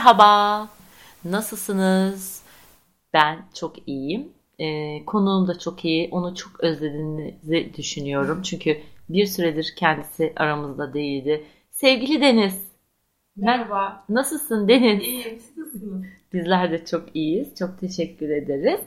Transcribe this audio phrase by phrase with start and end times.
[0.00, 0.68] Merhaba,
[1.24, 2.42] nasılsınız?
[3.14, 4.28] Ben çok iyiyim.
[4.58, 6.08] Ee, konuğum da çok iyi.
[6.12, 8.42] Onu çok özlediğinizi düşünüyorum.
[8.42, 8.78] Çünkü
[9.08, 11.44] bir süredir kendisi aramızda değildi.
[11.70, 12.68] Sevgili Deniz.
[13.36, 14.04] Merhaba.
[14.08, 15.02] Nasılsın Deniz?
[15.02, 15.40] İyiyim.
[15.40, 16.04] Siz nasılsınız?
[16.32, 17.54] Bizler de çok iyiyiz.
[17.58, 18.80] Çok teşekkür ederiz.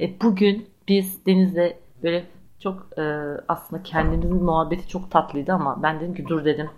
[0.00, 2.24] E, bugün biz Deniz'le böyle
[2.58, 3.02] çok e,
[3.48, 6.70] aslında kendimizin muhabbeti çok tatlıydı ama ben dedim ki dur dedim.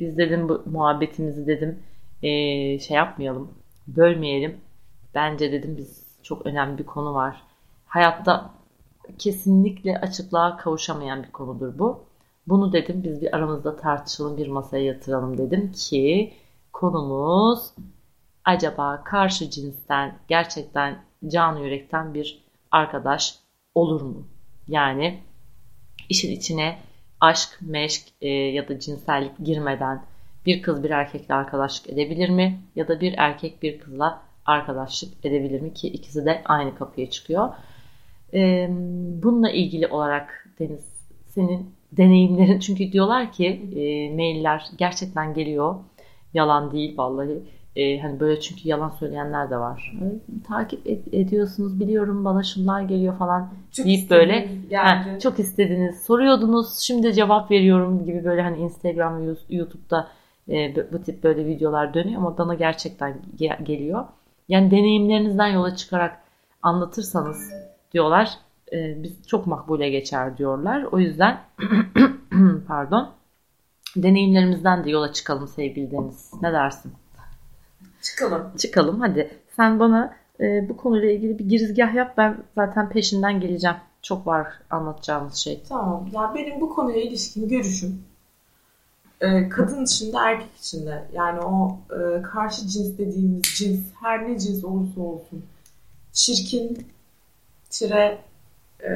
[0.00, 1.78] Biz dedim bu muhabbetimizi dedim
[2.26, 3.54] e, şey yapmayalım,
[3.86, 4.60] bölmeyelim.
[5.14, 7.42] Bence dedim biz çok önemli bir konu var.
[7.86, 8.50] Hayatta
[9.18, 12.04] kesinlikle açıklığa kavuşamayan bir konudur bu.
[12.46, 16.32] Bunu dedim biz bir aramızda tartışalım, bir masaya yatıralım dedim ki
[16.72, 17.72] konumuz
[18.44, 23.38] acaba karşı cinsten gerçekten can yürekten bir arkadaş
[23.74, 24.26] olur mu?
[24.68, 25.20] Yani
[26.08, 26.78] işin içine
[27.20, 30.02] aşk, meşk e, ya da cinsellik girmeden
[30.46, 32.58] bir kız bir erkekle arkadaşlık edebilir mi?
[32.76, 35.74] Ya da bir erkek bir kızla arkadaşlık edebilir mi?
[35.74, 37.48] Ki ikisi de aynı kapıya çıkıyor.
[38.34, 38.68] E,
[39.22, 40.84] bununla ilgili olarak Deniz
[41.28, 45.74] senin deneyimlerin çünkü diyorlar ki e, mailler gerçekten geliyor.
[46.34, 47.42] Yalan değil vallahi.
[47.76, 49.92] E, hani böyle çünkü yalan söyleyenler de var.
[50.02, 50.04] E,
[50.48, 56.78] takip ed- ediyorsunuz biliyorum bana şunlar geliyor falan Çok deyip böyle ha, çok istediniz soruyordunuz
[56.78, 60.08] şimdi cevap veriyorum gibi böyle hani Instagram ve YouTube'da
[60.48, 64.04] e, bu- tip böyle videolar dönüyor ama bana gerçekten ge- geliyor.
[64.48, 66.20] Yani deneyimlerinizden yola çıkarak
[66.62, 67.52] anlatırsanız
[67.92, 68.30] diyorlar
[68.72, 70.82] e, biz çok makbule geçer diyorlar.
[70.92, 71.40] O yüzden
[72.68, 73.10] pardon
[73.96, 76.30] deneyimlerimizden de yola çıkalım sevgili Deniz.
[76.42, 76.92] Ne dersin?
[78.02, 78.52] Çıkalım.
[78.58, 79.30] Çıkalım hadi.
[79.56, 82.14] Sen bana e, bu konuyla ilgili bir girizgah yap.
[82.16, 83.76] Ben zaten peşinden geleceğim.
[84.02, 85.62] Çok var anlatacağımız şey.
[85.68, 86.08] Tamam.
[86.12, 88.02] Ya benim bu konuya ilişkin görüşüm
[89.20, 94.64] e, kadın içinde erkek içinde yani o e, karşı cins dediğimiz cins her ne cins
[94.64, 95.44] olursa olsun
[96.12, 96.86] çirkin
[97.70, 98.18] tire
[98.80, 98.90] e,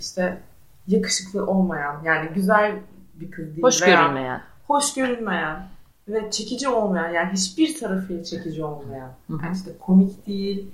[0.00, 0.40] işte
[0.88, 2.78] yakışıklı olmayan yani güzel
[3.14, 4.42] bir kız değil Hoş veya görünmeyen.
[4.66, 5.68] hoş görünmeyen
[6.08, 9.44] ve çekici olmayan yani hiçbir tarafıyla çekici olmayan Hı hı.
[9.44, 10.70] yani işte komik değil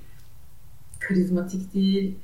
[1.01, 2.19] karizmatik değil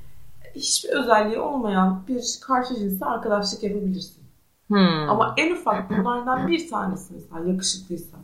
[0.54, 4.23] hiçbir özelliği olmayan bir karşı cinsle arkadaşlık yapabilirsin.
[4.68, 5.10] Hmm.
[5.10, 8.16] Ama en ufak bunlardan bir tanesi mesela yakışıklıysa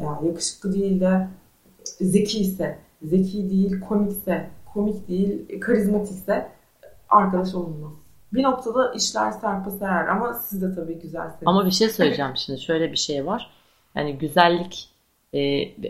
[0.00, 1.28] veya yakışıklı değil de
[1.84, 6.48] zeki ise, zeki değil komikse, komik değil karizmatikse
[7.08, 7.92] arkadaş olunmaz.
[8.32, 11.42] Bir noktada işler sarpa sarar ama siz de tabii güzelseniz.
[11.46, 12.60] Ama bir şey söyleyeceğim şimdi.
[12.60, 13.50] Şöyle bir şey var.
[13.94, 14.90] Yani güzellik,
[15.32, 15.40] e,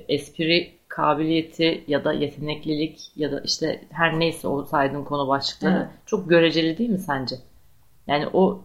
[0.09, 5.89] espri kabiliyeti ya da yeteneklilik ya da işte her neyse o saydığın konu başlıkları Evet.
[6.07, 7.37] çok göreceli değil mi sence?
[8.07, 8.65] Yani o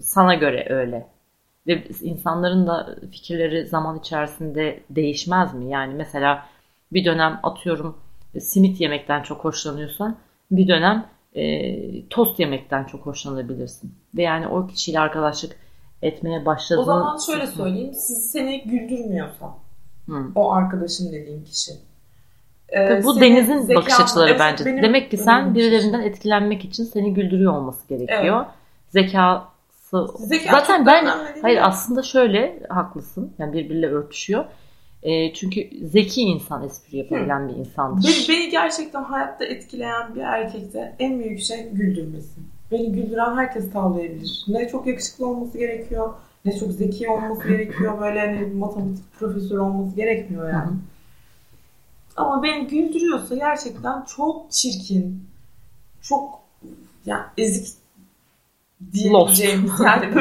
[0.00, 1.06] sana göre öyle.
[1.66, 5.70] Ve insanların da fikirleri zaman içerisinde değişmez mi?
[5.70, 6.46] Yani mesela
[6.92, 7.96] bir dönem atıyorum
[8.40, 10.16] simit yemekten çok hoşlanıyorsan
[10.50, 13.94] bir dönem e, tost yemekten çok hoşlanabilirsin.
[14.16, 15.56] Ve yani o kişiyle arkadaşlık
[16.02, 16.82] etmeye başladığın...
[16.82, 19.54] o zaman şöyle söyleyeyim, siz seni güldürmüyorsa
[20.08, 20.26] Hı.
[20.34, 21.72] o arkadaşın dediğin kişi.
[22.68, 24.64] e, Tabii bu Deniz'in zekan- bakış açıları Evet, bence.
[24.64, 28.46] benim Demek ki sen önemli birilerinden etkilenmek için seni güldürüyor olması gerekiyor.
[28.46, 29.48] Zekası Zeka
[29.90, 31.06] zaten çok ben
[31.42, 31.64] hayır mi?
[31.64, 33.32] aslında şöyle haklısın.
[33.38, 34.44] Yani birbiriyle örtüşüyor.
[35.02, 38.08] E, çünkü zeki insan espri yapabilen bir insandır.
[38.08, 42.40] Beni, beni gerçekten hayatta etkileyen bir erkekte en büyük şey güldürmesi.
[42.72, 44.44] Beni güldüren herkes tavlayabilir.
[44.48, 46.14] Ne çok yakışıklı olması gerekiyor,
[46.44, 48.00] ne çok zeki olması gerekiyor.
[48.00, 50.66] Böyle hani matematik profesörü olması gerekmiyor yani.
[50.66, 50.76] Hı hı.
[52.16, 55.24] Ama beni güldürüyorsa gerçekten çok çirkin,
[56.02, 56.40] çok
[57.06, 57.79] yani ezik
[58.92, 60.14] diyebileceğimiz yani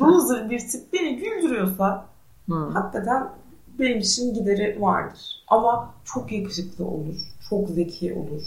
[0.00, 2.06] loser bir tip beni güldürüyorsa
[2.48, 2.54] Hı.
[2.54, 3.28] hakikaten
[3.78, 5.20] benim için gideri vardır.
[5.48, 7.16] Ama çok yakışıklı olur,
[7.50, 8.42] çok zeki olur,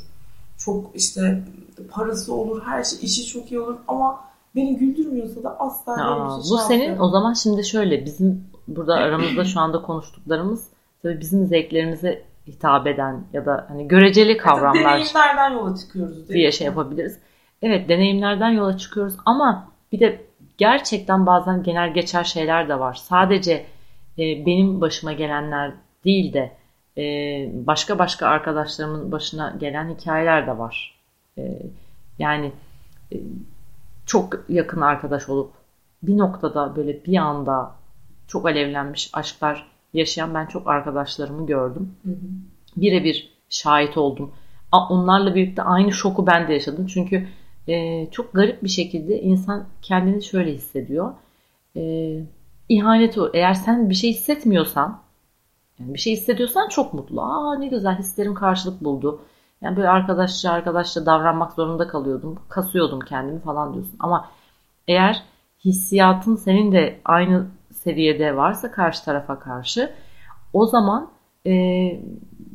[0.58, 1.44] çok işte
[1.92, 4.20] parası olur, her şey işi çok iyi olur ama
[4.56, 9.60] beni güldürmüyorsa da asla Aa, bu senin o zaman şimdi şöyle bizim burada aramızda şu
[9.60, 10.64] anda konuştuklarımız
[11.04, 16.30] tabii bizim zevklerimize hitap eden ya da hani göreceli kavramlar Deneyimlerden yola çıkıyoruz.
[16.30, 16.54] diye mi?
[16.54, 17.18] şey yapabiliriz.
[17.62, 20.22] Evet deneyimlerden yola çıkıyoruz ama bir de
[20.58, 22.94] gerçekten bazen genel geçer şeyler de var.
[22.94, 23.66] Sadece
[24.18, 25.72] e, benim başıma gelenler
[26.06, 26.52] değil de
[26.98, 27.04] e,
[27.54, 31.00] başka başka arkadaşlarımın başına gelen hikayeler de var.
[31.38, 31.60] E,
[32.20, 32.52] yani
[33.14, 33.18] e,
[34.06, 35.52] çok yakın arkadaş olup
[36.04, 37.72] bir noktada böyle bir anda
[38.28, 41.96] çok alevlenmiş aşklar yaşayan ben çok arkadaşlarımı gördüm.
[42.78, 44.32] Birebir şahit oldum.
[44.90, 46.88] Onlarla birlikte aynı şoku ben de yaşadım.
[46.88, 47.28] Çünkü
[47.68, 51.14] e, çok garip bir şekilde insan kendini şöyle hissediyor.
[51.76, 51.82] E,
[52.70, 53.30] ihanet o.
[53.34, 55.02] Eğer sen bir şey hissetmiyorsan
[55.80, 57.22] Yani bir şey hissediyorsan çok mutlu.
[57.22, 59.22] Aa ne güzel hislerim karşılık buldu.
[59.62, 62.40] Yani böyle arkadaşça arkadaşça davranmak zorunda kalıyordum.
[62.50, 63.96] Kasıyordum kendimi falan diyorsun.
[64.00, 64.30] Ama
[64.88, 65.24] eğer
[65.66, 69.94] hissiyatın senin de aynı seviyede varsa karşı tarafa karşı
[70.54, 71.10] o zaman
[71.48, 71.52] e,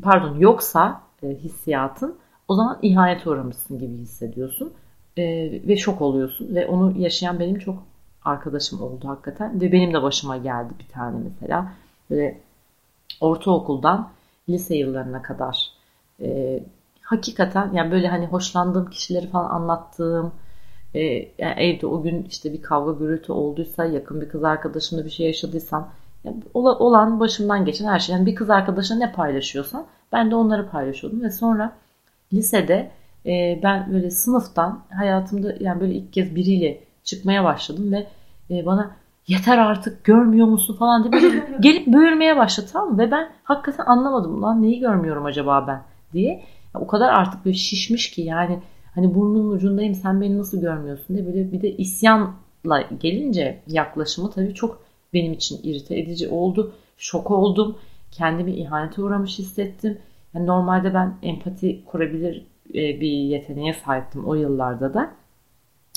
[0.03, 2.17] pardon yoksa e, hissiyatın
[2.49, 4.73] o zaman ihanet uğramışsın gibi hissediyorsun
[5.17, 5.23] e,
[5.69, 6.55] ve şok oluyorsun.
[6.55, 7.83] Ve onu yaşayan benim çok
[8.25, 9.61] arkadaşım oldu hakikaten.
[9.61, 11.73] Ve benim de başıma geldi bir tane mesela.
[12.11, 12.41] Böyle
[13.21, 14.09] ortaokuldan
[14.49, 15.71] lise yıllarına kadar
[16.23, 16.61] e,
[17.03, 20.33] hakikaten yani böyle hani hoşlandığım kişileri falan anlattığım
[20.95, 21.01] e,
[21.39, 25.27] yani evde o gün işte bir kavga gürültü olduysa yakın bir kız arkadaşımla bir şey
[25.27, 25.91] yaşadıysam
[26.25, 28.15] yani olan başımdan geçen her şey.
[28.15, 31.23] Yani bir kız arkadaşına ne paylaşıyorsan ben de onları paylaşıyordum.
[31.23, 31.73] Ve sonra
[32.33, 32.91] lisede
[33.27, 38.07] e, ben böyle sınıftan hayatımda yani böyle ilk kez biriyle çıkmaya başladım ve
[38.51, 38.97] e, bana
[39.27, 42.99] yeter artık görmüyor musun falan diye böyle gelip böğürmeye başladı tamam mı?
[42.99, 45.83] Ve ben hakikaten anlamadım lan neyi görmüyorum acaba ben
[46.13, 46.33] diye.
[46.75, 48.59] Ya, o kadar artık böyle şişmiş ki yani
[48.95, 54.55] hani burnunun ucundayım sen beni nasıl görmüyorsun diye böyle bir de isyanla gelince yaklaşımı tabii
[54.55, 54.83] çok
[55.15, 56.73] benim için irite edici oldu.
[56.99, 57.79] Şok oldum.
[58.11, 59.99] Kendimi ihanete uğramış hissettim.
[60.35, 65.11] Yani normalde ben empati kurabilir e, bir yeteneğe sahiptim o yıllarda da.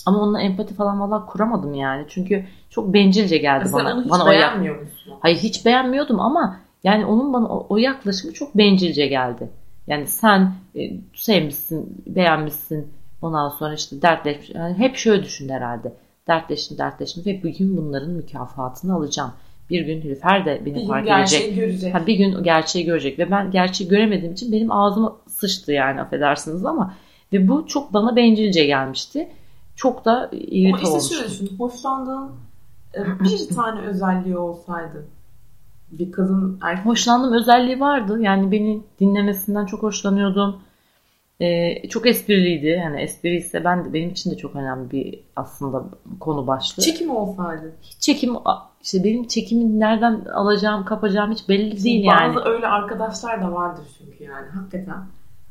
[0.05, 2.05] Ama onunla empati falan valla kuramadım yani.
[2.09, 3.93] Çünkü çok bencilce geldi Sen bana.
[3.93, 5.13] onu hiç bana o beğenmiyor musun?
[5.19, 9.49] Hayır hiç beğenmiyordum ama yani onun bana o, o yaklaşımı çok bencilce geldi.
[9.87, 12.87] Yani sen e, sevmişsin, beğenmişsin.
[13.21, 14.49] Ondan sonra işte dertleşmiş.
[14.49, 15.93] Yani hep şöyle düşün herhalde.
[16.27, 19.31] Dertleştim, dertleştim ve bir gün bunların mükafatını alacağım.
[19.69, 21.55] Bir gün Nilüfer de beni Bir gün fark gerçeği edecek.
[21.59, 21.93] görecek.
[21.95, 26.65] Ha, bir gün gerçeği görecek ve ben gerçeği göremediğim için benim ağzıma sıçtı yani affedersiniz
[26.65, 26.93] ama
[27.33, 29.29] ve bu çok bana bencilce gelmişti.
[29.75, 31.15] Çok da Ama irite işte olmuştu.
[31.15, 31.57] şöyle düşün.
[31.57, 32.31] Hoşlandığın
[32.95, 35.05] e, bir tane özelliği olsaydı
[35.91, 38.21] bir kadın erkek Hoşlandığım özelliği vardı.
[38.21, 40.61] Yani beni dinlemesinden çok hoşlanıyordum.
[41.41, 42.65] Ee, çok espriliydi.
[42.65, 45.83] Yani espri ise ben de benim için de çok önemli bir aslında
[46.19, 46.83] konu başlığı.
[46.83, 47.75] çekim olsaydı.
[47.81, 48.35] Hiç çekim
[48.81, 52.35] işte benim çekimi nereden alacağım, kapacağım hiç belli değil yani.
[52.35, 55.03] Bazı öyle arkadaşlar da vardır çünkü yani hakikaten.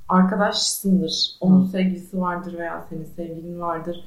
[0.08, 1.36] Arkadaşsındır.
[1.40, 4.04] Onun sevgilisi vardır veya senin sevgilin vardır.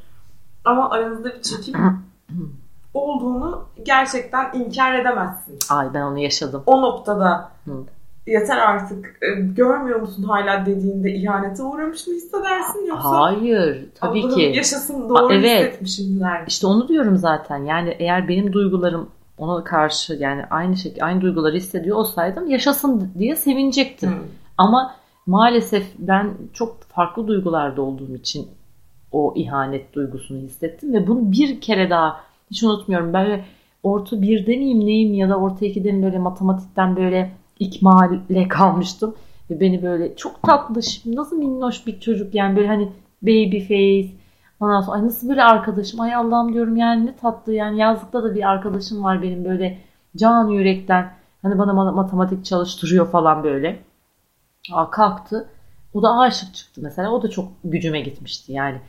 [0.65, 1.75] Ama aranızda bir çekim
[2.93, 5.59] olduğunu gerçekten inkar edemezsin.
[5.69, 6.63] Ay ben onu yaşadım.
[6.65, 7.71] O noktada Hı.
[8.27, 14.41] yeter artık e, görmüyor musun hala dediğinde ihanete uğramış mı hissedersin yoksa Hayır, tabii ki.
[14.41, 15.67] yaşasın doğru Aa, evet.
[15.67, 16.43] hissetmişim der.
[16.47, 17.57] İşte onu diyorum zaten.
[17.57, 23.35] Yani eğer benim duygularım ona karşı yani aynı şekilde aynı duyguları hissediyor olsaydım yaşasın diye
[23.35, 24.09] sevinecektim.
[24.09, 24.15] Hı.
[24.57, 24.95] Ama
[25.31, 28.47] maalesef ben çok farklı duygularda olduğum için
[29.11, 33.13] o ihanet duygusunu hissettim ve bunu bir kere daha hiç unutmuyorum.
[33.13, 33.45] Böyle
[33.83, 39.15] orta birde miyim neyim ya da orta ikide mi böyle matematikten böyle ikmale kalmıştım.
[39.49, 42.89] Ve beni böyle çok tatlı nasıl minnoş bir çocuk yani böyle hani
[43.21, 44.15] baby face
[44.59, 48.35] ondan sonra ay nasıl böyle arkadaşım ay Allah'ım diyorum yani ne tatlı yani yazlıkta da
[48.35, 49.77] bir arkadaşım var benim böyle
[50.17, 51.11] can yürekten
[51.41, 53.90] hani bana ma- matematik çalıştırıyor falan böyle.
[54.73, 55.49] Aa, kalktı.
[55.93, 57.11] O da aşık çıktı mesela.
[57.11, 58.81] O da çok gücüme gitmişti yani.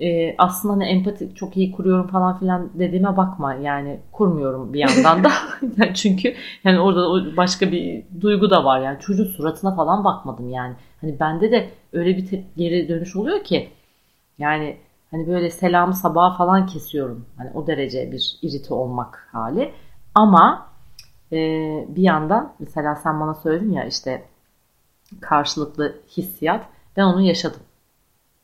[0.00, 3.54] Ee, aslında hani empati çok iyi kuruyorum falan filan dediğime bakma.
[3.54, 5.30] Yani kurmuyorum bir yandan da.
[5.78, 6.34] Yani Çünkü
[6.64, 8.80] yani orada başka bir duygu da var.
[8.80, 10.74] Yani çocuğun suratına falan bakmadım yani.
[11.00, 13.70] Hani bende de öyle bir geri dönüş oluyor ki
[14.38, 14.76] yani
[15.10, 17.26] hani böyle selamı sabaha falan kesiyorum.
[17.36, 19.72] Hani o derece bir irite olmak hali.
[20.14, 20.68] Ama
[21.32, 21.38] e,
[21.88, 24.24] bir yandan mesela sen bana söyledin ya işte
[25.20, 26.66] karşılıklı hissiyat.
[26.96, 27.60] Ben onu yaşadım.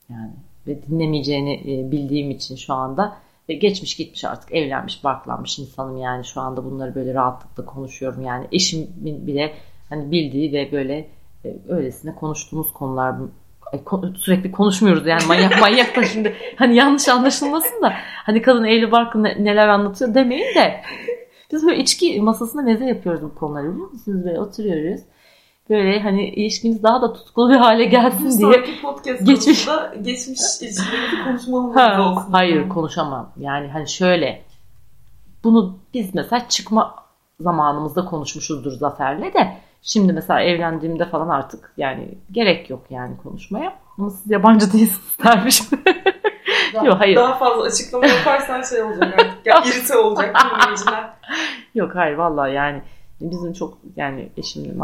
[0.08, 0.30] Yani
[0.66, 3.16] ve dinlemeyeceğini e, bildiğim için şu anda.
[3.48, 6.24] Ve geçmiş gitmiş artık evlenmiş barklanmış insanım yani.
[6.24, 8.46] Şu anda bunları böyle rahatlıkla konuşuyorum yani.
[8.52, 9.54] Eşimin bile
[9.88, 11.08] hani bildiği ve böyle
[11.44, 13.14] e, öylesine konuştuğumuz konular
[13.72, 15.22] ko- sürekli konuşmuyoruz yani.
[15.28, 16.34] Manyak manyak da şimdi.
[16.56, 17.92] Hani yanlış anlaşılmasın da.
[18.26, 20.80] Hani kadın evli barklı ne- neler anlatıyor demeyin de.
[21.52, 24.24] Biz böyle içki masasında meze yapıyoruz bu konuları biliyor musunuz?
[24.24, 25.00] Böyle oturuyoruz
[25.70, 31.76] böyle hani ilişkimiz daha da tutkulu bir hale gelsin diye sonraki podcastımızda geçmiş ilişkilerimizi konuşmamız
[31.76, 32.32] Ha, olsun.
[32.32, 33.32] hayır konuşamam.
[33.36, 34.42] Yani hani şöyle
[35.44, 36.94] bunu biz mesela çıkma
[37.40, 43.72] zamanımızda konuşmuşuzdur Zafer'le de şimdi mesela evlendiğimde falan artık yani gerek yok yani konuşmaya.
[43.98, 45.62] Ama siz yabancı değilsiniz dermiş.
[46.74, 47.16] Daha, Yok, hayır.
[47.16, 49.46] Daha fazla açıklama yaparsan şey olacak artık.
[49.46, 51.10] Ya, irite olacak dinleyiciler.
[51.74, 52.82] yok hayır vallahi yani
[53.20, 54.78] bizim çok yani eşimle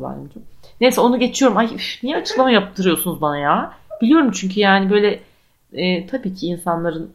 [0.00, 0.16] var.
[0.16, 0.42] benim çok.
[0.80, 1.56] Neyse onu geçiyorum.
[1.56, 3.72] Ay üf, niye açıklama yaptırıyorsunuz bana ya?
[4.02, 5.20] Biliyorum çünkü yani böyle
[5.72, 7.12] e, tabii ki insanların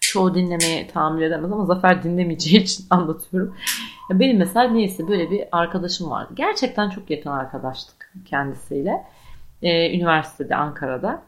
[0.00, 3.54] çoğu dinlemeye tahammül edemez ama Zafer dinlemeyeceği için anlatıyorum.
[4.10, 6.32] Ya benim mesela neyse böyle bir arkadaşım vardı.
[6.36, 9.06] Gerçekten çok yakın arkadaştık kendisiyle.
[9.62, 11.22] Ee, üniversitede Ankara'da.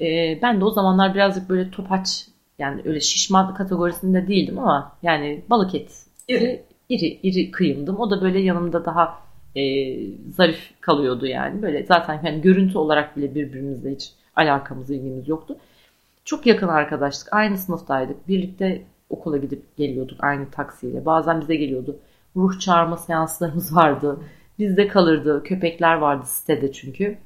[0.00, 2.26] Ee, ben de o zamanlar birazcık böyle topaç
[2.58, 6.06] yani öyle şişman kategorisinde değildim ama yani balık et
[6.88, 8.00] iri, iri kıyımdım.
[8.00, 9.18] O da böyle yanımda daha
[9.56, 9.62] e,
[10.30, 11.62] zarif kalıyordu yani.
[11.62, 15.56] Böyle zaten yani görüntü olarak bile birbirimizle hiç alakamız, ilgimiz yoktu.
[16.24, 17.32] Çok yakın arkadaştık.
[17.32, 18.28] Aynı sınıftaydık.
[18.28, 21.06] Birlikte okula gidip geliyorduk aynı taksiyle.
[21.06, 21.96] Bazen bize geliyordu.
[22.36, 24.18] Ruh çağırma seanslarımız vardı.
[24.58, 25.42] Bizde kalırdı.
[25.42, 27.18] Köpekler vardı sitede çünkü.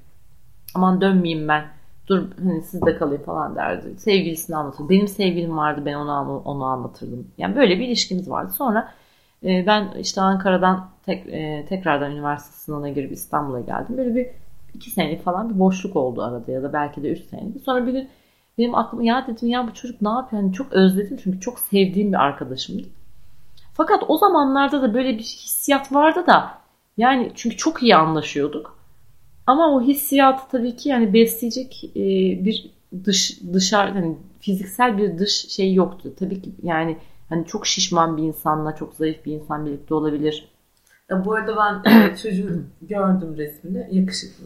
[0.74, 1.64] Aman dönmeyeyim ben.
[2.06, 3.98] Dur hani sizde kalayım falan derdi.
[3.98, 4.88] Sevgilisini anlatırdı.
[4.88, 7.26] Benim sevgilim vardı ben onu onu anlatırdım.
[7.38, 8.52] Yani böyle bir ilişkimiz vardı.
[8.52, 8.92] Sonra
[9.44, 13.96] e, ben işte Ankara'dan tek, e, tekrardan üniversite sınavına girip İstanbul'a geldim.
[13.96, 14.26] Böyle bir
[14.74, 17.62] iki senelik falan bir boşluk oldu arada ya da belki de üç senelik.
[17.62, 18.08] Sonra bir gün
[18.58, 20.42] benim aklım ya dedim ya bu çocuk ne yapıyor?
[20.42, 22.88] Yani çok özledim çünkü çok sevdiğim bir arkadaşımdı.
[23.74, 26.58] Fakat o zamanlarda da böyle bir hissiyat vardı da
[26.96, 28.78] yani çünkü çok iyi anlaşıyorduk.
[29.46, 32.04] Ama o hissiyatı tabii ki yani besleyecek e,
[32.44, 32.70] bir
[33.04, 36.12] dış dışarı yani fiziksel bir dış şey yoktu.
[36.18, 36.96] Tabii ki yani
[37.28, 40.48] hani çok şişman bir insanla çok zayıf bir insan birlikte olabilir.
[41.10, 43.88] Ya bu arada ben e, çocuğu gördüm resmini.
[43.90, 44.44] Yakışıklı.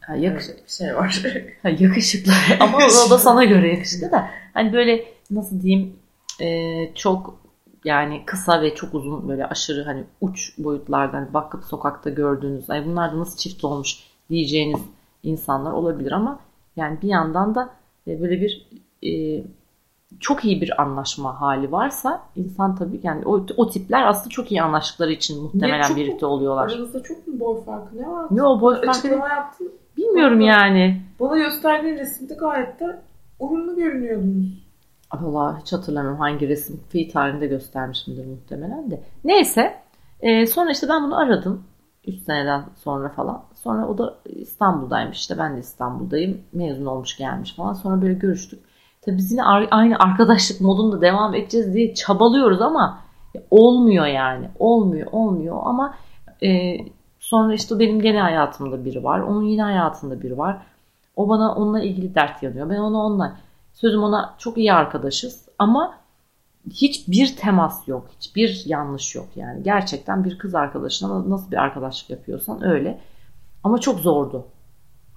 [0.00, 1.22] Ha, yakışıklı bir şey var.
[1.62, 4.30] ha, yakışıklı ama o da sana göre yakışıklı da.
[4.54, 5.96] Hani böyle nasıl diyeyim
[6.40, 7.38] e, çok
[7.84, 13.12] yani kısa ve çok uzun böyle aşırı hani uç boyutlardan bakıp sokakta gördüğünüz ay bunlar
[13.12, 13.98] da nasıl çift olmuş
[14.30, 14.80] diyeceğiniz
[15.22, 16.40] insanlar olabilir ama
[16.76, 17.70] yani bir yandan da
[18.06, 18.68] e, böyle bir
[19.02, 19.42] e,
[20.20, 24.62] çok iyi bir anlaşma hali varsa insan tabii yani o, o tipler aslında çok iyi
[24.62, 26.70] anlaştıkları için muhtemelen birlikte oluyorlar.
[26.70, 28.26] Aranızda çok mu boy farkı ne var?
[28.30, 28.90] Yok boy farkı.
[28.90, 29.72] Açıklama yaptın.
[29.96, 31.02] Bilmiyorum bana, yani.
[31.20, 33.02] Bana gösterdiğin resimde gayet de
[33.38, 34.68] uyumlu görünüyordunuz.
[35.10, 39.00] Allah hiç hatırlamıyorum hangi resim fi tarihinde göstermişimdir muhtemelen de.
[39.24, 39.74] Neyse
[40.20, 41.64] e, sonra işte ben bunu aradım.
[42.06, 43.42] 3 seneden sonra falan.
[43.54, 46.40] Sonra o da İstanbul'daymış işte ben de İstanbul'dayım.
[46.52, 47.72] Mezun olmuş gelmiş falan.
[47.72, 48.67] Sonra böyle görüştük.
[49.02, 52.98] Tabii biz yine aynı arkadaşlık modunda devam edeceğiz diye çabalıyoruz ama
[53.50, 54.50] olmuyor yani.
[54.58, 55.94] Olmuyor, olmuyor ama
[56.42, 56.76] e,
[57.18, 59.20] sonra işte benim gene hayatımda biri var.
[59.20, 60.62] Onun yine hayatında biri var.
[61.16, 62.70] O bana onunla ilgili dert yanıyor.
[62.70, 63.36] Ben ona onunla
[63.72, 65.94] sözüm ona çok iyi arkadaşız ama
[66.70, 68.08] hiçbir temas yok.
[68.20, 69.62] Hiçbir yanlış yok yani.
[69.62, 73.00] Gerçekten bir kız arkadaşına nasıl bir arkadaşlık yapıyorsan öyle.
[73.64, 74.46] Ama çok zordu.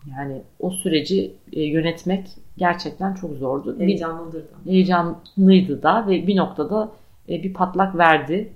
[0.10, 2.28] Yani o süreci e, yönetmek
[2.58, 3.80] gerçekten çok zordu.
[3.80, 4.72] Heyecanlıdır da.
[4.72, 6.92] Heyecanlıydı da ve bir noktada
[7.30, 8.54] e, bir patlak verdi.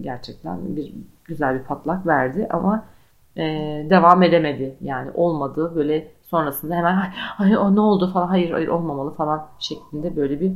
[0.00, 0.92] Gerçekten bir
[1.24, 2.84] güzel bir patlak verdi ama
[3.36, 3.42] e,
[3.90, 4.76] devam edemedi.
[4.80, 5.72] Yani olmadı.
[5.74, 10.40] Böyle sonrasında hemen ay, ay o ne oldu falan hayır hayır olmamalı falan şeklinde böyle
[10.40, 10.52] bir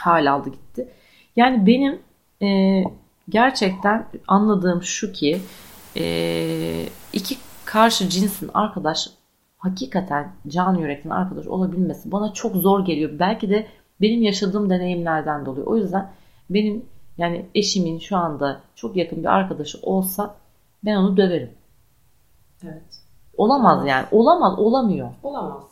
[0.00, 0.88] hal aldı gitti.
[1.36, 1.98] Yani benim
[2.42, 2.82] e,
[3.28, 5.40] gerçekten anladığım şu ki
[5.96, 6.02] e,
[7.74, 9.10] karşı cinsin arkadaş
[9.58, 13.18] hakikaten can yürekten arkadaş olabilmesi bana çok zor geliyor.
[13.18, 13.66] Belki de
[14.00, 15.66] benim yaşadığım deneyimlerden dolayı.
[15.66, 16.10] O yüzden
[16.50, 16.84] benim
[17.18, 20.34] yani eşimin şu anda çok yakın bir arkadaşı olsa
[20.84, 21.50] ben onu döverim.
[22.64, 22.82] Evet.
[23.36, 23.88] Olamaz, Olamaz.
[23.88, 24.06] yani.
[24.10, 25.08] Olamaz, olamıyor.
[25.22, 25.62] Olamaz.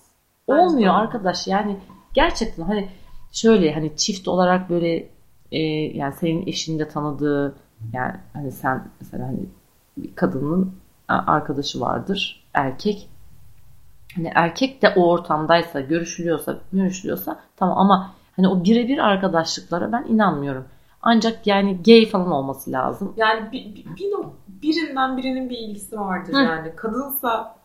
[0.49, 1.07] Bence Olmuyor olamaz.
[1.07, 1.47] arkadaş.
[1.47, 1.77] Yani
[2.15, 2.89] gerçekten hani
[3.33, 5.09] şöyle hani çift olarak böyle
[5.53, 5.59] e,
[5.97, 7.55] yani senin eşin de tanıdığı
[7.93, 9.41] yani hani sen mesela hani
[9.97, 10.82] bir kadının
[11.13, 13.09] arkadaşı vardır erkek
[14.17, 20.65] hani erkek de o ortamdaysa görüşülüyorsa görüşülüyorsa tamam ama hani o birebir arkadaşlıklara ben inanmıyorum.
[21.03, 23.15] Ancak yani gay falan olması lazım.
[23.17, 24.13] Yani bir, bir, bir
[24.63, 26.37] birinden birinin bir ilgisi vardır Hı.
[26.37, 26.77] yani.
[26.77, 27.57] Kadınsa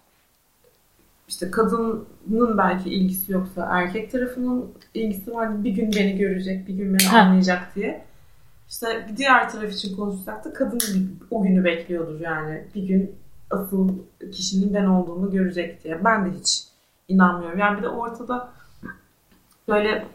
[1.27, 5.63] işte kadının belki ilgisi yoksa erkek tarafının ilgisi var.
[5.63, 7.19] Bir gün beni görecek, bir gün beni ha.
[7.19, 8.05] anlayacak diye.
[8.69, 10.79] İşte diğer taraf için konuşsak da kadın
[11.31, 12.67] o günü bekliyordur yani.
[12.75, 13.15] Bir gün
[13.51, 13.89] asıl
[14.31, 16.05] kişinin ben olduğumu görecek diye.
[16.05, 16.63] Ben de hiç
[17.07, 17.59] inanmıyorum.
[17.59, 18.49] Yani bir de ortada
[19.67, 20.05] böyle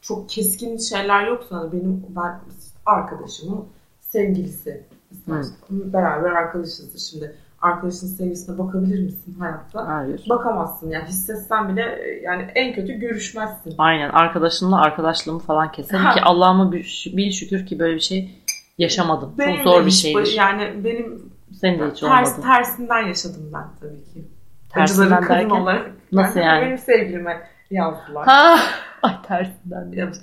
[0.00, 2.40] çok keskin şeyler yoksa hani benim ben
[2.86, 3.64] arkadaşımın
[4.00, 4.84] sevgilisi
[5.24, 5.92] hmm.
[5.92, 9.88] beraber arkadaşızdır şimdi arkadaşının sevgisine bakabilir misin hayatta?
[9.88, 10.24] Hayır.
[10.28, 11.82] Bakamazsın yani hissetsen bile
[12.22, 13.74] yani en kötü görüşmezsin.
[13.78, 18.30] Aynen arkadaşımla arkadaşlığımı falan keserim ki Allah'ıma bin şükür ki böyle bir şey
[18.78, 19.34] yaşamadım.
[19.38, 20.34] Benim Çok zor bir şeydir.
[20.36, 22.42] Yani benim Senin de hiç ters, olmadı.
[22.42, 24.28] Tersinden yaşadım ben tabii ki.
[24.68, 25.50] Tersinden derken?
[25.50, 26.66] Olarak, Nasıl yani?
[26.66, 28.26] Benim sevgilime yazdılar.
[28.26, 28.58] Ha,
[29.02, 29.92] ay tersinden.
[29.96, 30.20] Evet.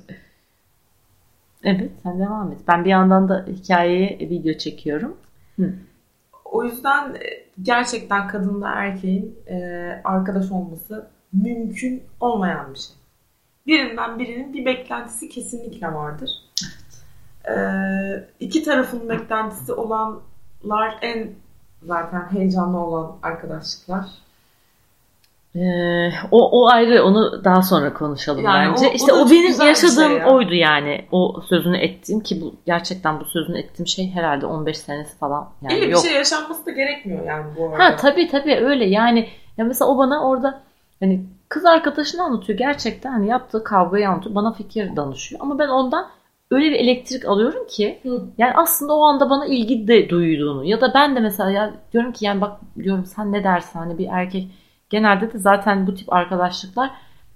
[1.64, 2.58] Evet sen devam et.
[2.68, 5.18] Ben bir yandan da hikayeye video çekiyorum.
[5.60, 5.74] Hı.
[6.46, 9.56] O yüzden e, gerçekten kadınla erkeğin e,
[10.04, 12.96] arkadaş olması mümkün olmayan bir şey.
[13.68, 16.30] birinden birinin bir beklentisi kesinlikle vardır.
[17.50, 19.74] Ee, iki tarafın beklentisi
[20.66, 21.30] olanlar en
[21.84, 24.06] zaten heyecanlı olan arkadaşlıklar.
[25.56, 28.88] Ee, o, o ayrı onu daha sonra konuşalım Yani bence.
[28.88, 30.30] o- o işte o, çok benim bir yaşadığım şey ya.
[30.30, 31.06] oydu yani.
[31.12, 35.82] O sözünü ettiğim ki bu gerçekten bu sözünü ettiğim şey herhalde 15 senesi falan yani
[35.82, 36.02] bir yok.
[36.04, 37.84] şey yaşanması da gerekmiyor yani bu arada.
[37.84, 40.62] Ha tabii tabii öyle yani ya mesela o bana orada
[41.00, 46.08] hani kız arkadaşını anlatıyor gerçekten hani yaptığı kavgayı anlatıyor bana fikir danışıyor ama ben ondan
[46.52, 48.26] öyle bir elektrik alıyorum ki Hı.
[48.38, 52.12] yani aslında o anda bana ilgi de duyduğunu ya da ben de mesela ya diyorum
[52.12, 54.52] ki yani bak diyorum sen ne dersin hani bir erkek
[54.90, 56.92] genelde de zaten bu tip arkadaşlıklar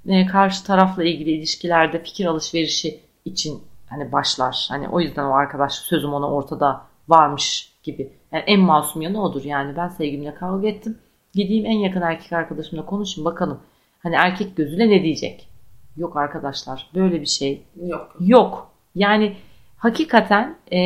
[0.08, 4.68] e, karşı tarafla ilgili ilişkilerde fikir alışverişi için hani başlar.
[4.70, 8.14] Hani o yüzden o arkadaşlık sözüm ona ortada varmış gibi.
[8.32, 9.76] Yani en masum yanı odur yani.
[9.78, 10.98] Ben sevgilimle kavga ettim.
[11.34, 13.60] Gideyim en yakın erkek arkadaşımla konuşayım bakalım.
[14.04, 15.50] Hani erkek gözüyle ne diyecek?
[15.98, 18.16] Yok arkadaşlar böyle bir şey Yok.
[18.20, 18.72] yok.
[19.00, 19.36] Yani
[19.78, 20.80] hakikaten e,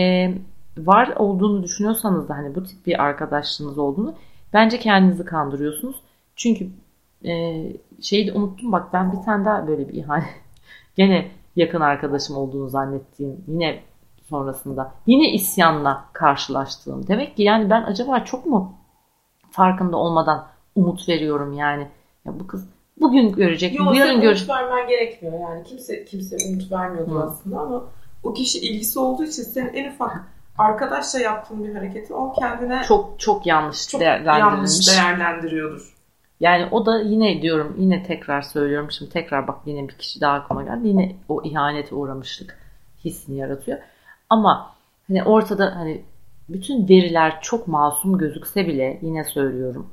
[0.78, 4.16] var olduğunu düşünüyorsanız da hani bu tip bir arkadaşlığınız olduğunu
[4.54, 5.96] bence kendinizi kandırıyorsunuz.
[6.36, 6.70] Çünkü
[7.26, 7.64] e,
[8.02, 10.26] şeyi de unuttum bak ben bir tane daha böyle bir ihanet
[10.96, 13.80] gene yakın arkadaşım olduğunu zannettiğim yine
[14.30, 17.08] sonrasında yine isyanla karşılaştığım.
[17.08, 18.74] Demek ki yani ben acaba çok mu
[19.52, 21.88] farkında olmadan umut veriyorum yani.
[22.26, 24.50] Ya bu kız bugün görecek, Yok bu yarın görecek.
[24.50, 25.64] umut vermen gerekmiyor yani.
[25.64, 27.24] Kimse kimse umut vermiyordu Hı.
[27.24, 27.84] aslında ama
[28.24, 30.24] o kişi ilgisi olduğu için senin en ufak
[30.58, 35.94] arkadaşla yaptığın bir hareketi o kendine Çok çok yanlış çok yanlış değerlendiriyordur.
[36.40, 40.34] Yani o da yine diyorum yine tekrar söylüyorum şimdi tekrar bak yine bir kişi daha
[40.34, 40.88] aklıma geldi.
[40.88, 42.58] Yine o ihanete uğramışlık
[43.06, 43.78] hissini yaratıyor.
[44.30, 44.76] Ama
[45.08, 46.02] hani ortada hani
[46.50, 49.90] bütün veriler çok masum gözükse bile yine söylüyorum.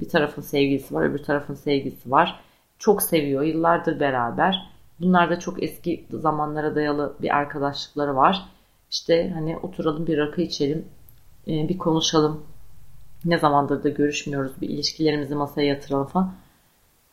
[0.00, 2.40] Bir tarafın sevgilisi var, öbür tarafın sevgilisi var.
[2.78, 4.71] Çok seviyor, yıllardır beraber.
[5.02, 8.42] Bunlar da çok eski zamanlara dayalı bir arkadaşlıkları var.
[8.90, 10.84] İşte hani oturalım bir rakı içelim,
[11.48, 12.42] e, bir konuşalım.
[13.24, 16.32] Ne zamandır da görüşmüyoruz, bir ilişkilerimizi masaya yatıralım falan.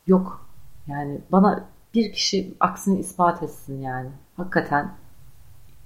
[0.08, 0.50] Yok.
[0.88, 4.10] Yani bana bir kişi aksini ispat etsin yani.
[4.38, 4.92] Hakikaten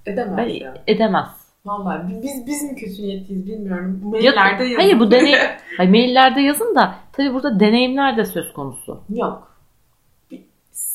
[0.06, 0.74] Edemez ben ya.
[0.86, 1.28] edemez.
[1.66, 4.00] Vallahi biz biz mi kötü niyetliyiz bilmiyorum.
[4.04, 4.76] Maillerde yazın.
[4.76, 9.00] hayır, bu deney- Hayır, maillerde yazın da tabii burada deneyimler de söz konusu.
[9.08, 9.53] Yok.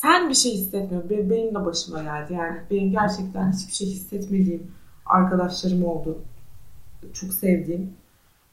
[0.02, 1.10] Sen bir şey hissetmiyorsun.
[1.10, 2.32] Benim, benim de başıma geldi.
[2.32, 4.72] Yani benim gerçekten hiçbir şey hissetmediğim
[5.06, 6.18] arkadaşlarım oldu.
[7.12, 7.92] Çok sevdiğim.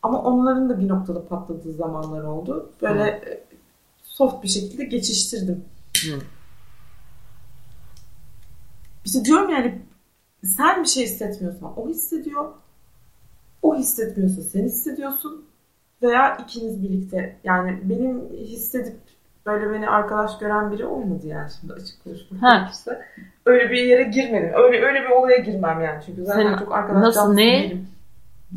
[0.04, 2.72] Ama onların da bir noktada patladığı zamanlar oldu.
[2.82, 3.44] Böyle e,
[4.04, 5.66] soft bir şekilde geçiştirdim.
[6.04, 6.20] Hı.
[9.06, 9.82] İşte diyorum yani
[10.44, 12.52] sen bir şey hissetmiyorsan o hissediyor.
[13.62, 15.46] O hissetmiyorsa sen hissediyorsun.
[16.02, 17.40] Veya ikiniz birlikte.
[17.44, 19.00] Yani benim hissedip
[19.48, 22.58] böyle beni arkadaş gören biri olmadı yani şimdi açık konuşmak Ha.
[22.58, 23.02] gerekirse.
[23.46, 24.52] Öyle bir yere girmedim.
[24.56, 26.04] Öyle öyle bir olaya girmem yani.
[26.06, 27.64] Çünkü zaten Sen çok arkadaş nasıl, ne?
[27.64, 27.88] değilim.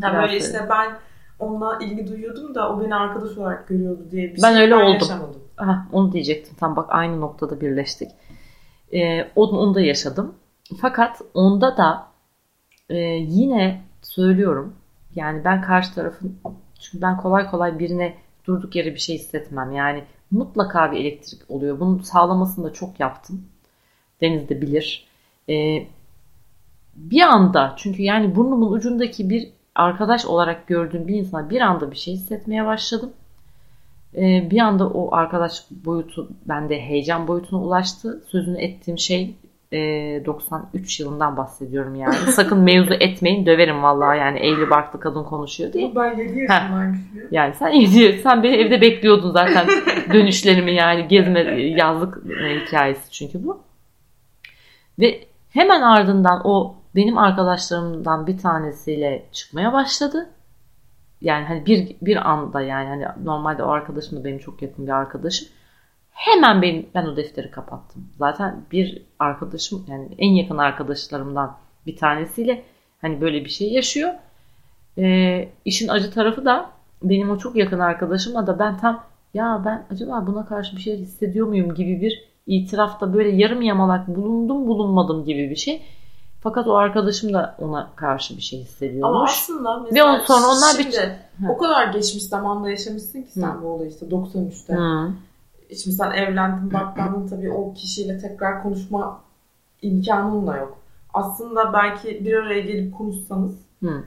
[0.03, 0.37] Yani böyle öyle.
[0.37, 0.91] işte ben
[1.39, 4.93] onunla ilgi duyuyordum da o beni arkadaş olarak görüyordu diye bir Ben şey öyle oldum.
[4.93, 5.43] yaşamadım.
[5.59, 6.55] Aha, onu diyecektim.
[6.61, 8.11] Tam bak aynı noktada birleştik.
[8.93, 10.35] Ee, onu, onu da yaşadım.
[10.81, 12.07] Fakat onda da
[12.89, 14.75] e, yine söylüyorum.
[15.15, 16.39] Yani ben karşı tarafın
[16.81, 18.15] çünkü ben kolay kolay birine
[18.47, 19.73] durduk yere bir şey hissetmem.
[19.73, 21.81] Yani mutlaka bir elektrik oluyor.
[21.81, 23.45] Bunun sağlamasını da çok yaptım.
[24.21, 25.07] Deniz de bilir.
[25.49, 25.87] Ee,
[26.95, 31.97] bir anda çünkü yani burnumun ucundaki bir arkadaş olarak gördüğüm bir insana bir anda bir
[31.97, 33.13] şey hissetmeye başladım.
[34.17, 38.25] Ee, bir anda o arkadaş boyutu bende heyecan boyutuna ulaştı.
[38.29, 39.35] Sözünü ettiğim şey
[39.73, 39.79] e,
[40.27, 42.15] 93 yılından bahsediyorum yani.
[42.15, 45.95] Sakın mevzu etmeyin döverim vallahi yani evli barklı kadın konuşuyor diye.
[45.95, 47.29] Ben 7 yaşındaymışım.
[47.31, 49.67] Yani sen iyi sen beni evde bekliyordun zaten
[50.13, 52.19] dönüşlerimi yani gezme yazlık
[52.67, 53.63] hikayesi çünkü bu.
[54.99, 60.31] Ve hemen ardından o benim arkadaşlarımdan bir tanesiyle çıkmaya başladı.
[61.21, 64.93] Yani hani bir bir anda yani hani normalde o arkadaşım da benim çok yakın bir
[64.93, 65.49] arkadaşım.
[66.21, 68.05] Hemen ben, ben o defteri kapattım.
[68.19, 71.57] Zaten bir arkadaşım yani en yakın arkadaşlarımdan
[71.87, 72.63] bir tanesiyle
[73.01, 74.11] hani böyle bir şey yaşıyor.
[74.99, 76.71] Ee, işin acı tarafı da
[77.03, 79.05] benim o çok yakın arkadaşımla da ben tam
[79.35, 84.09] ya ben acaba buna karşı bir şey hissediyor muyum gibi bir itirafta böyle yarım yamalak
[84.09, 85.83] bulundum bulunmadım gibi bir şey.
[86.43, 89.31] Fakat o arkadaşım da ona karşı bir şey Ama hissediyormuş.
[89.31, 91.17] aslında Ve mesela ondan sonra onlar bir- şimdi
[91.49, 93.63] o kadar geçmiş zamanda yaşamışsın ki sen Hı.
[93.63, 94.75] bu olayı işte 93'te.
[94.75, 95.11] Hı.
[95.77, 99.21] Şimdi sen evlendin, baktandın tabii o kişiyle tekrar konuşma
[99.83, 100.79] imkanın da yok.
[101.15, 103.53] Aslında belki bir araya gelip konuşsanız
[103.83, 104.05] Hı.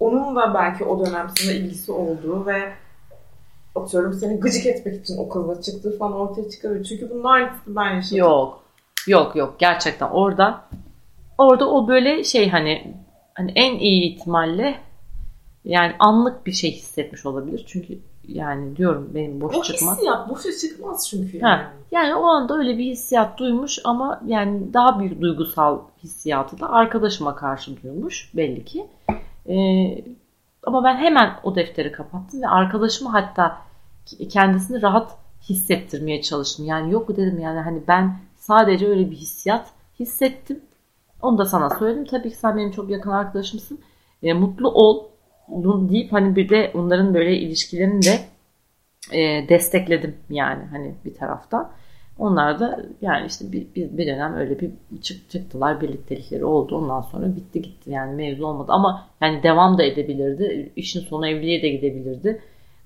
[0.00, 2.72] onun da belki o dönem sana ilgisi olduğu ve
[3.74, 6.84] atıyorum seni gıcık etmek için o kızla çıktığı falan ortaya çıkabilir.
[6.84, 8.18] Çünkü bunun aynısını ben yaşadım.
[8.18, 8.62] Yok.
[9.06, 10.64] Yok yok gerçekten orada
[11.38, 12.94] orada o böyle şey hani
[13.34, 14.78] hani en iyi ihtimalle
[15.64, 17.64] yani anlık bir şey hissetmiş olabilir.
[17.68, 19.96] Çünkü yani diyorum benim boş o çıkmaz.
[19.96, 21.40] hissiyat boşa çıkmaz çünkü.
[21.40, 21.62] Ha, Yani.
[21.92, 27.36] yani o anda öyle bir hissiyat duymuş ama yani daha bir duygusal hissiyatı da arkadaşıma
[27.36, 28.86] karşı duymuş belli ki.
[29.48, 30.04] Ee,
[30.62, 33.58] ama ben hemen o defteri kapattım ve arkadaşıma hatta
[34.30, 35.16] kendisini rahat
[35.48, 36.66] hissettirmeye çalıştım.
[36.66, 39.66] Yani yok dedim yani hani ben sadece öyle bir hissiyat
[40.00, 40.60] hissettim.
[41.22, 42.04] Onu da sana söyledim.
[42.04, 43.78] Tabii ki sen benim çok yakın arkadaşımsın.
[44.22, 45.04] E, mutlu ol
[45.88, 48.18] deyip hani bir de onların böyle ilişkilerini de
[49.12, 51.70] e, destekledim yani hani bir taraftan.
[52.18, 54.70] Onlar da yani işte bir, bir, bir dönem öyle bir
[55.02, 56.76] çık, çıktılar birliktelikleri oldu.
[56.76, 58.72] Ondan sonra bitti gitti yani mevzu olmadı.
[58.72, 60.72] Ama yani devam da edebilirdi.
[60.76, 62.42] İşin sonu evliliğe de gidebilirdi.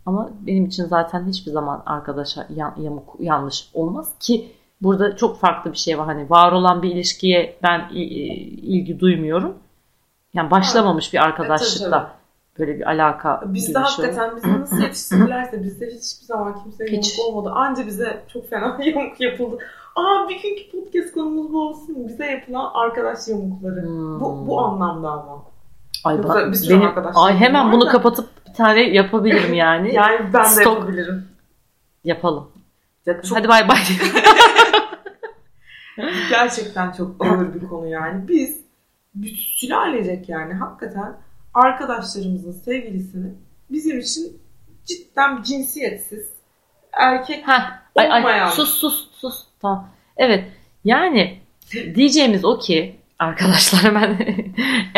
[0.06, 4.48] Ama benim için zaten hiçbir zaman arkadaşa yan, yamuk, yanlış olmaz ki
[4.82, 6.06] burada çok farklı bir şey var.
[6.06, 9.58] Hani var olan bir ilişkiye ben ilgi duymuyorum.
[10.34, 12.19] Yani başlamamış bir arkadaşlıkla Evet,
[12.60, 13.82] böyle bir alaka Bizde gibi şey.
[14.06, 17.18] hakikaten bizi nasıl yetiştirdilerse bizde hiçbir zaman kimseye Hiç.
[17.18, 17.54] yamuk olmadı.
[17.54, 19.58] Anca bize çok fena yamuk yapıldı.
[19.96, 22.08] Aa bir günkü podcast konumuz bu olsun.
[22.08, 23.82] Bize yapılan arkadaş yamukları.
[23.82, 24.20] Hmm.
[24.20, 25.42] Bu, bu anlamda ama.
[26.04, 27.88] Ay, Yoksa ben- benim, ay hemen bunu da.
[27.90, 29.94] kapatıp bir tane yapabilirim yani.
[29.94, 30.74] Yani ben de Stok.
[30.74, 31.24] yapabilirim.
[32.04, 32.48] Yapalım.
[33.06, 33.78] Ya çok, Hadi bay bay.
[36.30, 38.28] Gerçekten çok ağır bir konu yani.
[38.28, 38.60] Biz
[39.60, 41.16] sülalecek yani hakikaten
[41.54, 43.34] arkadaşlarımızın sevgilisini
[43.70, 44.40] bizim için
[44.84, 46.30] cidden cinsiyetsiz
[46.92, 48.48] erkek Heh, ay, ay, Olmayan.
[48.48, 49.44] sus sus sus.
[49.62, 49.88] Tamam.
[50.16, 50.44] Evet.
[50.84, 51.40] Yani
[51.94, 54.18] diyeceğimiz o ki arkadaşlar ben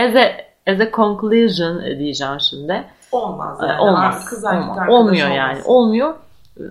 [0.05, 0.33] as a,
[0.73, 2.85] as a conclusion diyeceğim şimdi.
[3.13, 3.81] olmaz Ee, yani.
[3.81, 4.25] olmaz.
[4.25, 4.89] Kız olmaz.
[4.89, 5.37] Olmuyor olmaz.
[5.39, 5.63] yani.
[5.65, 6.15] Olmuyor.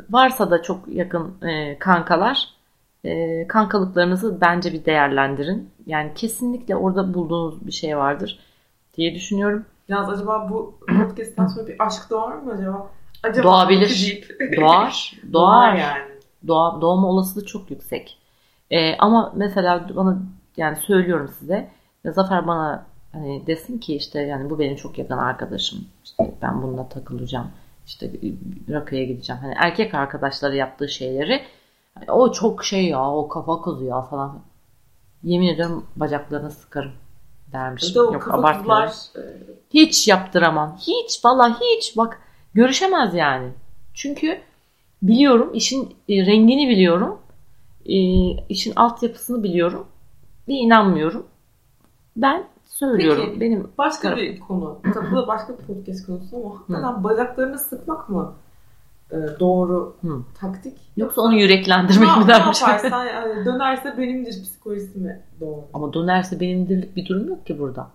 [0.09, 2.49] Varsa da çok yakın e, kankalar
[3.03, 5.69] e, kankalıklarınızı bence bir değerlendirin.
[5.85, 8.39] Yani kesinlikle orada bulduğunuz bir şey vardır
[8.97, 9.65] diye düşünüyorum.
[9.87, 12.89] Yalnız acaba bu podcast'tan sonra bir aşk doğar mı acaba?
[13.23, 14.27] Acaba Doğabilir.
[14.57, 15.13] Doğar.
[15.33, 15.75] Doğar Doğar.
[15.75, 16.11] yani.
[16.47, 18.17] Doğa, doğma olasılığı çok yüksek.
[18.71, 20.17] Ee, ama mesela bana
[20.57, 21.69] yani söylüyorum size
[22.05, 25.79] Zafer bana hani desin ki işte yani bu benim çok yakın arkadaşım.
[26.03, 27.51] İşte ben bununla takılacağım.
[27.85, 28.11] İşte
[28.69, 29.41] rakıya gideceğim.
[29.41, 31.41] Hani erkek arkadaşları yaptığı şeyleri
[31.95, 34.39] hani o çok şey ya o kafa kızı ya falan.
[35.23, 36.91] Yemin ediyorum bacaklarını sıkarım
[37.53, 38.01] dermişim.
[38.01, 38.91] O Yok abartmıyorum.
[39.15, 39.21] e,
[39.73, 40.77] Hiç yaptıramam.
[40.77, 42.21] Hiç valla hiç bak
[42.53, 43.49] görüşemez yani.
[43.93, 44.41] Çünkü
[45.03, 47.19] biliyorum işin e, rengini biliyorum.
[47.85, 47.95] E,
[48.49, 49.87] işin altyapısını biliyorum.
[50.47, 51.27] Ve inanmıyorum.
[52.15, 53.23] Ben söylüyorum.
[53.27, 53.41] Peki.
[53.41, 54.79] Benim başka bir konu.
[54.93, 58.33] Tabii bu da başka bir podcast konusu ama hakikaten bacaklarını sıkmak mı
[59.39, 60.07] doğru Hı.
[60.39, 60.77] taktik?
[60.97, 62.61] yoksa onu yüreklendirmek ne, mi ne dermiş.
[62.61, 65.63] yaparsan yani dönerse benimdir psikolojisi mi doğru?
[65.73, 67.87] Ama dönerse benimdirlik bir durum yok ki burada.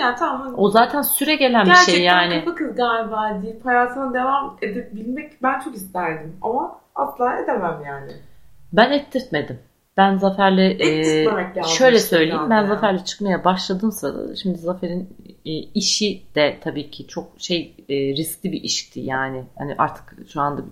[0.00, 0.54] Yani tamam.
[0.56, 2.44] O zaten süre gelen bir Gerçekten şey yani.
[2.44, 6.36] kafa kız galiba deyip hayatına devam edebilmek ben çok isterdim.
[6.42, 8.12] Ama asla edemem yani.
[8.72, 9.58] Ben ettirtmedim.
[9.96, 11.26] Ben Zafer'le e,
[11.78, 12.50] şöyle söyleyeyim.
[12.50, 12.68] Ben yani.
[12.68, 15.08] Zafer'le çıkmaya başladığım sırada şimdi Zafer'in
[15.46, 19.44] e, işi de tabii ki çok şey e, riskli bir işti yani.
[19.58, 20.62] Hani artık şu anda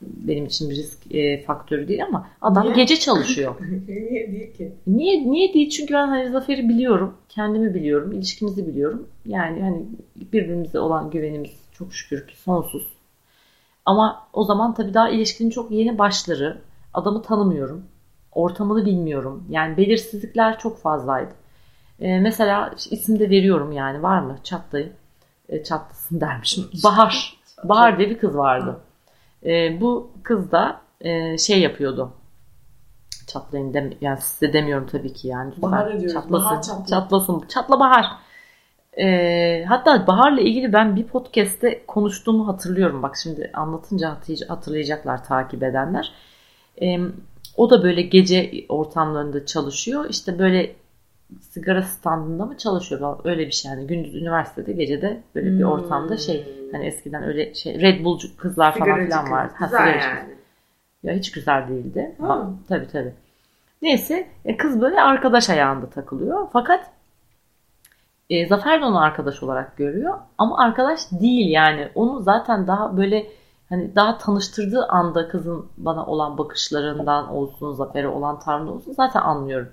[0.00, 2.74] benim için bir risk e, faktörü değil ama adam Niye?
[2.74, 3.54] gece çalışıyor.
[3.88, 4.72] Niye değil ki?
[4.86, 5.70] Niye niye değil?
[5.70, 9.08] Çünkü ben hani Zafer'i biliyorum, kendimi biliyorum, ilişkimizi biliyorum.
[9.26, 12.86] Yani hani birbirimize olan güvenimiz çok şükür ki sonsuz.
[13.86, 16.58] Ama o zaman tabii daha ilişkinin çok yeni başları.
[16.94, 17.84] Adamı tanımıyorum.
[18.34, 19.44] Ortamını bilmiyorum.
[19.50, 21.30] Yani belirsizlikler çok fazlaydı.
[22.00, 24.38] Ee, mesela isim de veriyorum yani var mı?
[24.44, 24.92] Çatlayın.
[25.48, 26.64] E, çatlasın dermişim.
[26.84, 27.36] Bahar.
[27.64, 28.80] Bahar diye bir kız vardı.
[29.46, 32.12] Ee, bu kız da e, şey yapıyordu.
[33.26, 35.52] Çatlayın dem yani size demiyorum tabii ki yani.
[35.56, 36.12] Bahar ediyoruz.
[36.12, 36.32] Çatlasın.
[36.32, 36.86] Bahar çatla.
[36.86, 37.44] Çatlasın.
[37.48, 38.06] Çatla Bahar.
[38.98, 43.02] Ee, hatta Bahar'la ilgili ben bir podcast'te konuştuğumu hatırlıyorum.
[43.02, 46.12] Bak şimdi anlatınca hatırlay- hatırlayacaklar takip edenler.
[46.82, 46.98] Ee,
[47.56, 50.06] o da böyle gece ortamlarında çalışıyor.
[50.10, 50.76] İşte böyle
[51.40, 53.18] sigara standında mı çalışıyor?
[53.24, 53.86] Öyle bir şey yani.
[53.86, 55.70] Gündüz üniversitede, gece de böyle bir Hmm.
[55.70, 56.68] ortamda şey.
[56.72, 59.32] Hani eskiden öyle şey Red Bull'cu kızlar falan Sigaracı filan kız.
[59.32, 59.52] vardı.
[59.56, 60.20] Ha, Güzel yani.
[60.28, 60.36] kız.
[61.02, 62.14] Ya hiç güzel değildi.
[62.20, 62.28] Ha.
[62.28, 63.12] Ha, tabii tabii.
[63.82, 66.48] Neyse e, kız böyle arkadaş ayağında takılıyor.
[66.52, 66.90] Fakat
[68.30, 70.14] e, Zafer de onu arkadaş olarak görüyor.
[70.38, 71.88] Ama arkadaş değil yani.
[71.94, 73.26] Onu zaten daha böyle
[73.72, 79.68] hani daha tanıştırdığı anda kızın bana olan bakışlarından olsun, Zafer'e olan tavrında olsun zaten anlıyorum.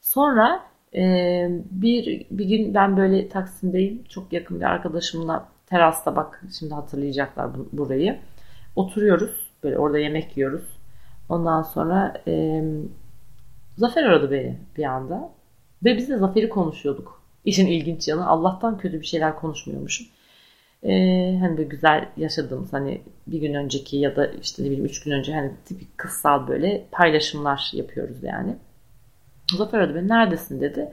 [0.00, 0.60] Sonra
[0.94, 1.02] e,
[1.70, 4.04] bir bir gün ben böyle Taksim'deyim.
[4.08, 8.18] Çok yakın bir arkadaşımla terasta bak şimdi hatırlayacaklar bu- burayı.
[8.76, 9.30] Oturuyoruz.
[9.64, 10.64] Böyle orada yemek yiyoruz.
[11.28, 12.64] Ondan sonra e,
[13.76, 15.30] Zafer aradı beni bir anda.
[15.84, 17.22] Ve biz de Zafer'i konuşuyorduk.
[17.44, 20.06] İşin ilginç yanı Allah'tan kötü bir şeyler konuşmuyormuşum.
[20.84, 25.02] Ee, hani böyle güzel yaşadığımız hani bir gün önceki ya da işte ne bileyim üç
[25.02, 28.56] gün önce hani tipik kıssal böyle paylaşımlar yapıyoruz yani.
[29.56, 30.92] Zafer aradı beni neredesin dedi.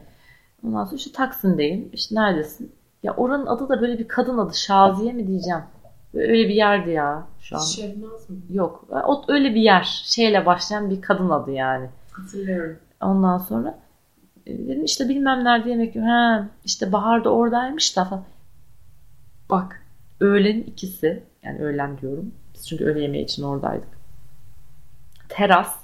[0.66, 1.90] Ondan sonra işte Taksim'deyim.
[1.94, 2.72] İşte neredesin?
[3.04, 4.58] Ya oranın adı da böyle bir kadın adı.
[4.58, 5.62] Şaziye mi diyeceğim?
[6.14, 7.62] Öyle bir yerdi ya şu an.
[7.62, 8.38] Şebnaz mı?
[8.50, 8.86] Yok.
[9.08, 10.04] O öyle bir yer.
[10.06, 11.90] Şeyle başlayan bir kadın adı yani.
[12.12, 12.78] Hatırlıyorum.
[13.02, 13.80] Ondan sonra
[14.48, 16.08] e, dedim işte bilmem nerede yemek yiyor.
[16.08, 18.24] Ha, işte Bahar da oradaymış da falan.
[19.50, 19.81] Bak
[20.22, 22.32] öğlen ikisi yani öğlen diyorum.
[22.54, 23.88] Biz çünkü öğle yemeği için oradaydık.
[25.30, 25.76] Teras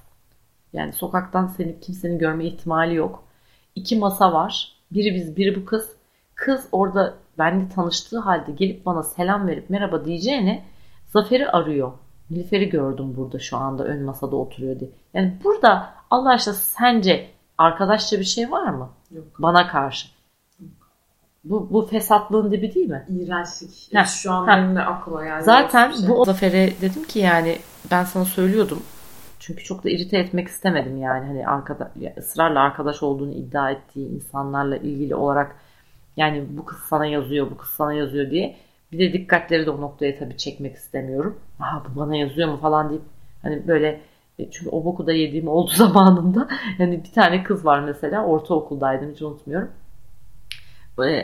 [0.74, 3.24] yani sokaktan seni kimsenin görme ihtimali yok.
[3.76, 4.72] İki masa var.
[4.92, 5.90] Biri biz biri bu kız.
[6.36, 10.66] Kız orada benimle tanıştığı halde gelip bana selam verip merhaba diyeceğine
[11.08, 11.92] Zafer'i arıyor.
[12.30, 14.90] Nilüfer'i gördüm burada şu anda ön masada oturuyor diye.
[15.14, 18.90] Yani burada Allah aşkına sence arkadaşça bir şey var mı?
[19.12, 19.26] Yok.
[19.40, 20.08] Bana karşı.
[21.50, 23.06] Bu, bu fesatlığın dibi değil mi?
[23.10, 23.90] İğrençlik.
[23.94, 25.44] Heh, Şu an benim de aklıma geldi.
[25.44, 26.10] Zaten şey.
[26.10, 27.58] bu Zafer'e dedim ki yani
[27.92, 28.84] ben sana söylüyordum.
[29.40, 31.26] Çünkü çok da irite etmek istemedim yani.
[31.26, 35.56] Hani arkada, ya ısrarla arkadaş olduğunu iddia ettiği insanlarla ilgili olarak
[36.18, 38.56] yani bu kız sana yazıyor, bu kız sana yazıyor diye.
[38.92, 41.40] Bir de dikkatleri de o noktaya tabii çekmek istemiyorum.
[41.60, 43.04] Aha bu bana yazıyor mu falan deyip
[43.42, 44.02] hani böyle
[44.40, 46.48] e, çünkü o boku da yediğim oldu zamanında.
[46.80, 49.70] Yani bir tane kız var mesela ortaokuldaydım hiç unutmuyorum.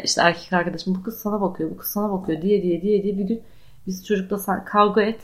[0.04, 3.18] İşte erkek arkadaşım bu kız sana bakıyor, bu kız sana bakıyor diye diye diye diye
[3.18, 3.42] bir gün
[3.88, 5.22] biz çocukla kavga et.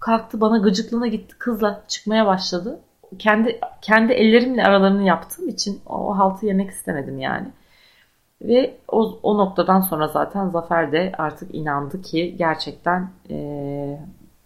[0.00, 2.80] Kalktı bana gıcıklığına gitti kızla çıkmaya başladı.
[3.18, 7.48] Kendi kendi ellerimle aralarını yaptığım için o haltı yemek istemedim yani.
[8.42, 14.00] Ve o, o noktadan sonra zaten Zafer de artık inandı ki gerçekten eee,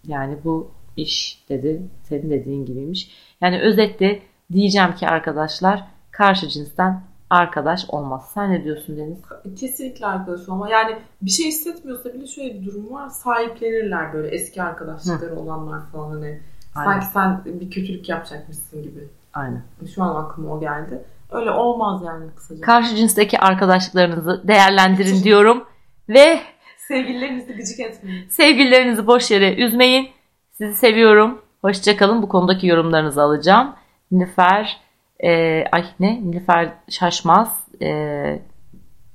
[0.07, 3.11] yani bu iş dedi senin dediğin gibiymiş.
[3.41, 8.31] Yani özetle diyeceğim ki arkadaşlar karşı cinsten arkadaş olmaz.
[8.35, 9.19] Sen ne diyorsun Deniz?
[9.61, 10.71] Kesinlikle arkadaş olma.
[10.71, 13.09] Yani bir şey hissetmiyorsa bile şöyle bir durum var.
[13.09, 16.41] Sahiplenirler böyle eski arkadaşlıkları olanlar falan hani.
[16.75, 16.91] Aynen.
[17.01, 19.09] Sanki sen bir kötülük yapacakmışsın gibi.
[19.35, 19.63] Aynen.
[19.95, 21.03] Şu an aklıma o geldi.
[21.31, 22.61] Öyle olmaz yani kısaca.
[22.61, 25.65] Karşı cinsteki arkadaşlıklarınızı değerlendirin diyorum.
[26.09, 26.41] Ve
[26.89, 28.29] Sevgililerinizi gıcık etmeyin.
[28.29, 30.09] sevgililerinizi boş yere üzmeyin.
[30.53, 31.41] Sizi seviyorum.
[31.63, 32.23] Hoşçakalın.
[32.23, 33.75] Bu konudaki yorumlarınızı alacağım.
[34.11, 34.81] Nilüfer
[35.25, 36.21] e, ay ne?
[36.23, 37.89] Nilüfer Şaşmaz e,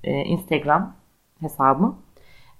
[0.03, 0.95] e, Instagram
[1.41, 1.95] hesabım.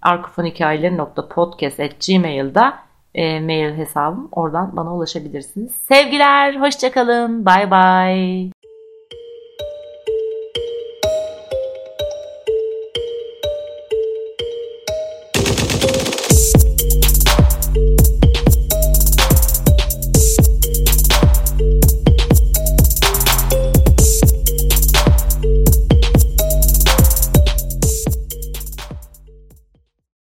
[0.01, 2.79] arkafonhikayeleri.podcast.gmail'da
[3.15, 4.29] e, mail hesabım.
[4.31, 5.71] Oradan bana ulaşabilirsiniz.
[5.87, 6.55] Sevgiler.
[6.55, 7.45] Hoşçakalın.
[7.45, 8.51] Bay bay.